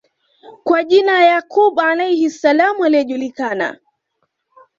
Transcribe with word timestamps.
kwa 0.63 0.83
jina 0.83 1.25
Ya 1.25 1.41
quub 1.41 1.79
Alayhis 1.79 2.41
Salaam 2.41 2.81
aliyejulikana 2.81 3.79